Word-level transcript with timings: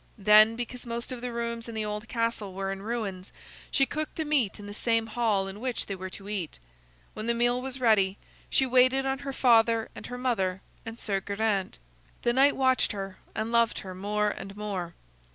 Then, 0.17 0.55
because 0.55 0.87
most 0.87 1.11
of 1.11 1.21
the 1.21 1.31
rooms 1.31 1.69
in 1.69 1.75
the 1.75 1.85
old 1.85 2.07
castle 2.07 2.55
were 2.55 2.71
in 2.71 2.81
ruins, 2.81 3.31
she 3.69 3.85
cooked 3.85 4.15
the 4.15 4.25
meat 4.25 4.57
in 4.59 4.65
the 4.65 4.73
same 4.73 5.05
hall 5.05 5.47
in 5.47 5.59
which 5.59 5.85
they 5.85 5.93
were 5.95 6.09
to 6.09 6.27
eat. 6.27 6.57
When 7.13 7.27
the 7.27 7.35
meal 7.35 7.61
was 7.61 7.79
ready, 7.79 8.17
she 8.49 8.65
waited 8.65 9.05
on 9.05 9.19
her 9.19 9.31
father 9.31 9.89
and 9.93 10.07
her 10.07 10.17
mother 10.17 10.61
and 10.87 10.97
Sir 10.97 11.19
Geraint. 11.21 11.77
The 12.23 12.33
knight 12.33 12.55
watched 12.55 12.93
her 12.93 13.19
and 13.35 13.51
loved 13.51 13.77
her 13.85 13.93
more 13.93 14.29
and 14.29 14.57
more. 14.57 14.95